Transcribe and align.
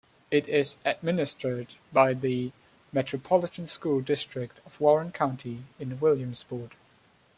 It 0.31 0.47
is 0.49 0.77
administered 0.83 1.75
by 1.93 2.15
the 2.15 2.51
Metropolitan 2.91 3.67
School 3.67 4.01
District 4.01 4.59
of 4.65 4.81
Warren 4.81 5.11
County 5.11 5.65
in 5.77 5.99
Williamsport. 5.99 6.71